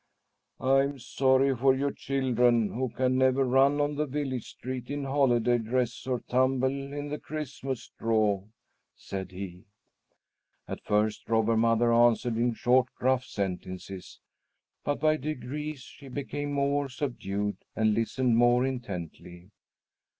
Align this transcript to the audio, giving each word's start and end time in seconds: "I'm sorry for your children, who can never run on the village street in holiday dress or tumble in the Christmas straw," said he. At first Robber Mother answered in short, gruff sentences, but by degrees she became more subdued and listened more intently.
"I'm 0.59 0.97
sorry 0.97 1.55
for 1.55 1.75
your 1.75 1.91
children, 1.91 2.69
who 2.71 2.89
can 2.89 3.19
never 3.19 3.43
run 3.45 3.79
on 3.79 3.93
the 3.97 4.07
village 4.07 4.49
street 4.49 4.89
in 4.89 5.03
holiday 5.03 5.59
dress 5.59 6.07
or 6.07 6.21
tumble 6.21 6.91
in 6.91 7.09
the 7.09 7.19
Christmas 7.19 7.83
straw," 7.83 8.45
said 8.95 9.29
he. 9.29 9.65
At 10.67 10.81
first 10.81 11.29
Robber 11.29 11.55
Mother 11.55 11.93
answered 11.93 12.35
in 12.35 12.55
short, 12.55 12.87
gruff 12.95 13.25
sentences, 13.25 14.19
but 14.83 14.99
by 14.99 15.17
degrees 15.17 15.81
she 15.81 16.07
became 16.07 16.51
more 16.51 16.89
subdued 16.89 17.57
and 17.75 17.93
listened 17.93 18.35
more 18.35 18.65
intently. 18.65 19.51